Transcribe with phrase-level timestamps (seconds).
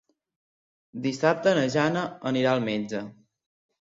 [1.03, 3.03] Dissabte na Jana anirà al metge.